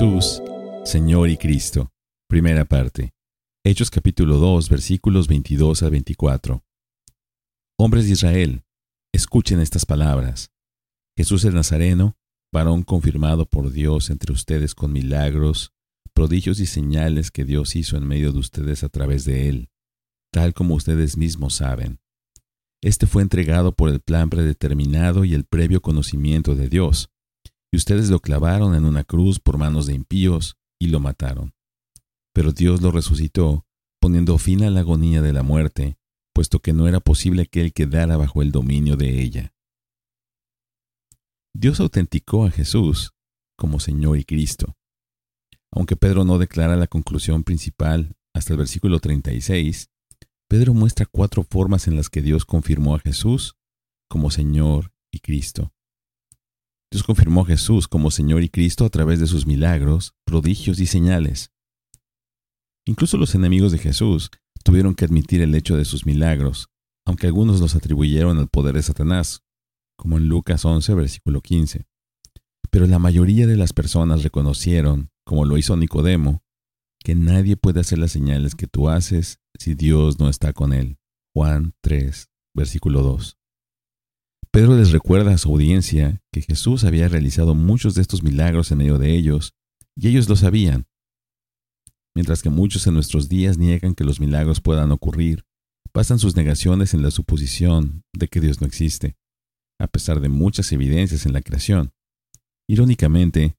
Jesús, 0.00 0.42
Señor 0.82 1.28
y 1.28 1.36
Cristo. 1.36 1.92
Primera 2.26 2.64
parte. 2.64 3.12
Hechos 3.62 3.90
capítulo 3.90 4.38
2 4.38 4.70
versículos 4.70 5.28
22 5.28 5.82
a 5.82 5.90
24. 5.90 6.64
Hombres 7.78 8.06
de 8.06 8.12
Israel, 8.12 8.64
escuchen 9.12 9.60
estas 9.60 9.84
palabras. 9.84 10.52
Jesús 11.18 11.44
el 11.44 11.54
Nazareno, 11.54 12.16
varón 12.50 12.82
confirmado 12.82 13.44
por 13.44 13.72
Dios 13.72 14.08
entre 14.08 14.32
ustedes 14.32 14.74
con 14.74 14.90
milagros, 14.90 15.74
prodigios 16.14 16.60
y 16.60 16.66
señales 16.66 17.30
que 17.30 17.44
Dios 17.44 17.76
hizo 17.76 17.98
en 17.98 18.08
medio 18.08 18.32
de 18.32 18.38
ustedes 18.38 18.82
a 18.82 18.88
través 18.88 19.26
de 19.26 19.50
él, 19.50 19.68
tal 20.32 20.54
como 20.54 20.76
ustedes 20.76 21.18
mismos 21.18 21.56
saben. 21.56 22.00
Este 22.82 23.06
fue 23.06 23.20
entregado 23.20 23.76
por 23.76 23.90
el 23.90 24.00
plan 24.00 24.30
predeterminado 24.30 25.26
y 25.26 25.34
el 25.34 25.44
previo 25.44 25.82
conocimiento 25.82 26.54
de 26.54 26.70
Dios 26.70 27.10
y 27.72 27.76
ustedes 27.76 28.10
lo 28.10 28.20
clavaron 28.20 28.74
en 28.74 28.84
una 28.84 29.04
cruz 29.04 29.38
por 29.38 29.58
manos 29.58 29.86
de 29.86 29.94
impíos 29.94 30.56
y 30.80 30.88
lo 30.88 31.00
mataron. 31.00 31.54
Pero 32.32 32.52
Dios 32.52 32.80
lo 32.80 32.90
resucitó, 32.90 33.66
poniendo 34.00 34.38
fin 34.38 34.62
a 34.64 34.70
la 34.70 34.80
agonía 34.80 35.22
de 35.22 35.32
la 35.32 35.42
muerte, 35.42 35.98
puesto 36.32 36.60
que 36.60 36.72
no 36.72 36.88
era 36.88 37.00
posible 37.00 37.46
que 37.46 37.60
él 37.60 37.72
quedara 37.72 38.16
bajo 38.16 38.42
el 38.42 38.52
dominio 38.52 38.96
de 38.96 39.20
ella. 39.20 39.54
Dios 41.54 41.80
autenticó 41.80 42.46
a 42.46 42.50
Jesús 42.50 43.12
como 43.56 43.80
Señor 43.80 44.18
y 44.18 44.24
Cristo. 44.24 44.76
Aunque 45.72 45.96
Pedro 45.96 46.24
no 46.24 46.38
declara 46.38 46.76
la 46.76 46.86
conclusión 46.86 47.44
principal 47.44 48.16
hasta 48.34 48.52
el 48.52 48.58
versículo 48.58 49.00
36, 49.00 49.90
Pedro 50.48 50.74
muestra 50.74 51.06
cuatro 51.06 51.42
formas 51.44 51.86
en 51.86 51.96
las 51.96 52.08
que 52.08 52.22
Dios 52.22 52.44
confirmó 52.44 52.94
a 52.94 53.00
Jesús 53.00 53.56
como 54.08 54.30
Señor 54.30 54.92
y 55.12 55.20
Cristo. 55.20 55.72
Dios 56.92 57.04
confirmó 57.04 57.42
a 57.42 57.46
Jesús 57.46 57.86
como 57.86 58.10
Señor 58.10 58.42
y 58.42 58.48
Cristo 58.48 58.84
a 58.84 58.90
través 58.90 59.20
de 59.20 59.28
sus 59.28 59.46
milagros, 59.46 60.14
prodigios 60.24 60.80
y 60.80 60.86
señales. 60.86 61.52
Incluso 62.84 63.16
los 63.16 63.34
enemigos 63.36 63.70
de 63.70 63.78
Jesús 63.78 64.30
tuvieron 64.64 64.94
que 64.94 65.04
admitir 65.04 65.40
el 65.40 65.54
hecho 65.54 65.76
de 65.76 65.84
sus 65.84 66.04
milagros, 66.04 66.68
aunque 67.06 67.28
algunos 67.28 67.60
los 67.60 67.76
atribuyeron 67.76 68.38
al 68.38 68.48
poder 68.48 68.74
de 68.74 68.82
Satanás, 68.82 69.42
como 69.96 70.18
en 70.18 70.28
Lucas 70.28 70.64
11, 70.64 70.94
versículo 70.94 71.40
15. 71.40 71.86
Pero 72.70 72.86
la 72.86 72.98
mayoría 72.98 73.46
de 73.46 73.56
las 73.56 73.72
personas 73.72 74.24
reconocieron, 74.24 75.10
como 75.24 75.44
lo 75.44 75.58
hizo 75.58 75.76
Nicodemo, 75.76 76.42
que 77.04 77.14
nadie 77.14 77.56
puede 77.56 77.80
hacer 77.80 77.98
las 77.98 78.12
señales 78.12 78.54
que 78.54 78.66
tú 78.66 78.88
haces 78.88 79.40
si 79.58 79.74
Dios 79.74 80.18
no 80.18 80.28
está 80.28 80.52
con 80.52 80.72
él. 80.72 80.98
Juan 81.34 81.74
3, 81.82 82.28
versículo 82.54 83.02
2. 83.02 83.39
Pedro 84.52 84.76
les 84.76 84.90
recuerda 84.90 85.32
a 85.32 85.38
su 85.38 85.48
audiencia 85.48 86.20
que 86.32 86.42
Jesús 86.42 86.82
había 86.82 87.08
realizado 87.08 87.54
muchos 87.54 87.94
de 87.94 88.02
estos 88.02 88.24
milagros 88.24 88.72
en 88.72 88.78
medio 88.78 88.98
de 88.98 89.14
ellos, 89.14 89.54
y 89.96 90.08
ellos 90.08 90.28
lo 90.28 90.34
sabían. 90.34 90.86
Mientras 92.16 92.42
que 92.42 92.50
muchos 92.50 92.84
en 92.88 92.94
nuestros 92.94 93.28
días 93.28 93.58
niegan 93.58 93.94
que 93.94 94.02
los 94.02 94.18
milagros 94.18 94.60
puedan 94.60 94.90
ocurrir, 94.90 95.44
pasan 95.92 96.18
sus 96.18 96.34
negaciones 96.34 96.94
en 96.94 97.02
la 97.02 97.12
suposición 97.12 98.02
de 98.12 98.26
que 98.26 98.40
Dios 98.40 98.60
no 98.60 98.66
existe, 98.66 99.16
a 99.78 99.86
pesar 99.86 100.20
de 100.20 100.28
muchas 100.28 100.72
evidencias 100.72 101.26
en 101.26 101.32
la 101.32 101.42
creación. 101.42 101.92
Irónicamente, 102.68 103.56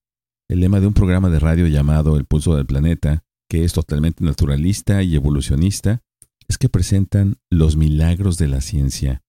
el 0.50 0.59
lema 0.59 0.81
de 0.81 0.88
un 0.88 0.94
programa 0.94 1.30
de 1.30 1.39
radio 1.39 1.67
llamado 1.67 2.17
El 2.17 2.25
Pulso 2.25 2.56
del 2.58 2.66
Planeta, 2.66 3.23
que 3.50 3.64
es 3.64 3.72
totalmente 3.72 4.25
naturalista 4.25 5.03
y 5.03 5.16
evolucionista, 5.16 6.03
es 6.50 6.58
que 6.58 6.67
presentan 6.67 7.38
los 7.50 7.78
milagros 7.78 8.38
de 8.38 8.50
la 8.50 8.59
ciencia. 8.59 9.23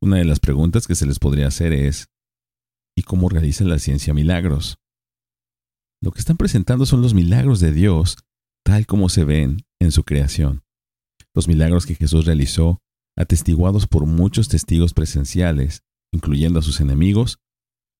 Una 0.00 0.16
de 0.16 0.24
las 0.24 0.38
preguntas 0.38 0.86
que 0.86 0.94
se 0.94 1.06
les 1.06 1.18
podría 1.18 1.48
hacer 1.48 1.72
es, 1.72 2.08
¿y 2.96 3.02
cómo 3.02 3.28
realiza 3.28 3.64
la 3.64 3.78
ciencia 3.78 4.14
milagros? 4.14 4.78
Lo 6.00 6.12
que 6.12 6.20
están 6.20 6.36
presentando 6.36 6.86
son 6.86 7.02
los 7.02 7.14
milagros 7.14 7.58
de 7.58 7.72
Dios 7.72 8.18
tal 8.64 8.86
como 8.86 9.08
se 9.08 9.24
ven 9.24 9.64
en 9.80 9.92
su 9.92 10.04
creación. 10.04 10.62
Los 11.34 11.48
milagros 11.48 11.86
que 11.86 11.94
Jesús 11.94 12.26
realizó, 12.26 12.82
atestiguados 13.16 13.86
por 13.86 14.04
muchos 14.04 14.48
testigos 14.48 14.92
presenciales, 14.92 15.82
incluyendo 16.12 16.58
a 16.58 16.62
sus 16.62 16.80
enemigos, 16.80 17.38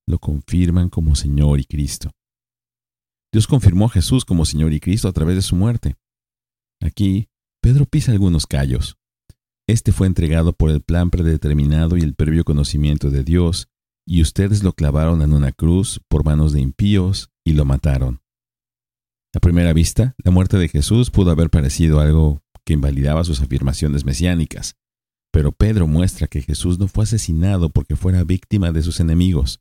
lo 0.07 0.19
confirman 0.19 0.91
como 0.91 1.17
Señor 1.17 1.59
y 1.59 1.65
Cristo. 1.65 2.11
Dios 3.33 3.47
confirmó 3.47 3.87
a 3.87 3.91
Jesús 3.91 4.27
como 4.27 4.45
Señor 4.45 4.75
y 4.75 4.81
Cristo 4.81 5.09
a 5.09 5.13
través 5.13 5.37
de 5.37 5.43
su 5.43 5.57
muerte. 5.57 5.97
Aquí, 6.81 7.29
Pedro 7.63 7.87
pisa 7.87 8.13
algunos 8.13 8.47
callos. 8.47 8.98
Este 9.69 9.93
fue 9.93 10.07
entregado 10.07 10.55
por 10.55 10.71
el 10.71 10.81
plan 10.81 11.11
predeterminado 11.11 11.99
y 11.99 12.01
el 12.01 12.15
previo 12.15 12.43
conocimiento 12.43 13.11
de 13.11 13.23
Dios, 13.23 13.69
y 14.07 14.23
ustedes 14.23 14.63
lo 14.63 14.73
clavaron 14.73 15.21
en 15.21 15.35
una 15.35 15.53
cruz 15.53 16.01
por 16.09 16.25
manos 16.25 16.55
de 16.55 16.61
impíos 16.63 17.29
y 17.45 17.53
lo 17.53 17.67
mataron. 17.67 18.23
A 19.35 19.41
primera 19.41 19.75
vista, 19.75 20.15
la 20.25 20.31
muerte 20.31 20.57
de 20.57 20.69
Jesús 20.69 21.11
pudo 21.11 21.33
haber 21.33 21.51
parecido 21.51 22.01
algo 22.01 22.43
que 22.65 22.73
invalidaba 22.73 23.25
sus 23.25 23.43
afirmaciones 23.43 24.07
mesiánicas, 24.07 24.77
pero 25.31 25.53
Pedro 25.53 25.87
muestra 25.87 26.29
que 26.29 26.41
Jesús 26.41 26.79
no 26.79 26.89
fue 26.89 27.05
asesinado 27.05 27.69
porque 27.69 27.95
fuera 27.95 28.25
víctima 28.25 28.73
de 28.73 28.81
sus 28.81 29.01
enemigos. 29.01 29.61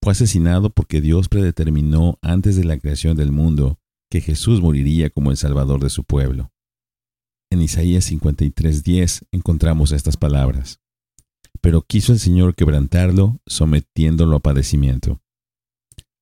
Fue 0.00 0.12
asesinado 0.12 0.70
porque 0.70 1.00
Dios 1.00 1.28
predeterminó 1.28 2.20
antes 2.22 2.54
de 2.54 2.62
la 2.62 2.78
creación 2.78 3.16
del 3.16 3.32
mundo 3.32 3.80
que 4.12 4.20
Jesús 4.20 4.60
moriría 4.60 5.10
como 5.10 5.32
el 5.32 5.36
Salvador 5.36 5.82
de 5.82 5.90
su 5.90 6.04
pueblo. 6.04 6.53
En 7.54 7.62
Isaías 7.62 8.10
53:10 8.10 9.28
encontramos 9.30 9.92
estas 9.92 10.16
palabras. 10.16 10.80
Pero 11.60 11.82
quiso 11.82 12.12
el 12.12 12.18
Señor 12.18 12.56
quebrantarlo, 12.56 13.40
sometiéndolo 13.46 14.34
a 14.34 14.40
padecimiento. 14.40 15.22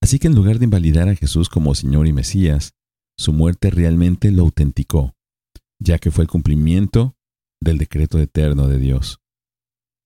Así 0.03 0.19
que 0.19 0.26
en 0.26 0.34
lugar 0.34 0.59
de 0.59 0.66
invalidar 0.66 1.09
a 1.09 1.16
Jesús 1.16 1.48
como 1.48 1.75
Señor 1.75 2.06
y 2.06 2.12
Mesías, 2.12 2.75
su 3.16 3.32
muerte 3.32 3.70
realmente 3.70 4.31
lo 4.31 4.43
autenticó, 4.43 5.15
ya 5.78 5.98
que 5.98 6.10
fue 6.10 6.25
el 6.25 6.28
cumplimiento 6.28 7.16
del 7.62 7.78
decreto 7.78 8.19
eterno 8.19 8.69
de 8.69 8.78
Dios. 8.78 9.22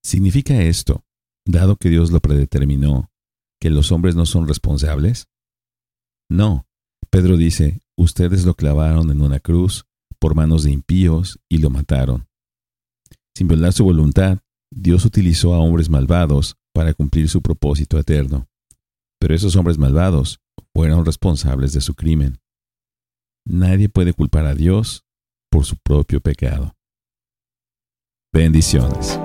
¿Significa 0.05 0.63
esto, 0.63 1.05
dado 1.45 1.75
que 1.75 1.89
Dios 1.89 2.13
lo 2.13 2.21
predeterminó, 2.21 3.11
que 3.61 3.71
los 3.71 3.91
hombres 3.91 4.15
no 4.15 4.27
son 4.27 4.47
responsables? 4.47 5.27
No. 6.31 6.69
Pedro 7.11 7.37
dice, 7.37 7.81
ustedes 7.97 8.45
lo 8.45 8.55
clavaron 8.55 9.11
en 9.11 9.23
una 9.23 9.41
cruz 9.41 9.87
por 10.19 10.35
manos 10.35 10.63
de 10.65 10.73
impíos 10.73 11.39
y 11.49 11.59
lo 11.59 11.71
mataron. 11.71 12.27
Sin 13.35 13.49
violar 13.49 13.73
su 13.73 13.85
voluntad, 13.85 14.39
Dios 14.71 15.05
utilizó 15.05 15.55
a 15.55 15.59
hombres 15.59 15.89
malvados 15.89 16.57
para 16.73 16.95
cumplir 16.95 17.29
su 17.29 17.43
propósito 17.43 17.99
eterno. 17.99 18.49
Pero 19.21 19.35
esos 19.35 19.57
hombres 19.57 19.79
malvados 19.79 20.41
fueron 20.75 21.05
responsables 21.05 21.73
de 21.73 21.81
su 21.81 21.95
crimen. 21.95 22.39
Nadie 23.47 23.89
puede 23.89 24.13
culpar 24.13 24.47
a 24.47 24.55
Dios 24.55 25.05
por 25.51 25.65
su 25.65 25.77
propio 25.77 26.21
pecado. 26.21 26.75
Bendiciones. 28.33 29.19